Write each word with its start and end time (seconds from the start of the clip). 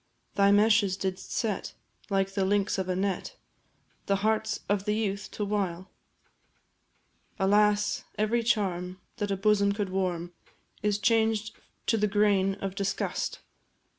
Thy 0.33 0.51
meshes 0.51 0.97
didst 0.97 1.31
set, 1.31 1.73
like 2.09 2.31
the 2.33 2.43
links 2.43 2.79
of 2.79 2.89
a 2.89 2.95
net, 2.95 3.35
The 4.07 4.15
hearts 4.25 4.61
of 4.67 4.85
the 4.85 4.95
youth 4.95 5.29
to 5.33 5.45
wile? 5.45 5.91
Alas 7.37 8.03
every 8.17 8.41
charm 8.41 8.99
that 9.17 9.29
a 9.29 9.37
bosom 9.37 9.73
could 9.73 9.89
warm 9.89 10.33
Is 10.81 10.97
changed 10.97 11.55
to 11.85 11.97
the 11.97 12.07
grain 12.07 12.55
of 12.55 12.73
disgust! 12.73 13.41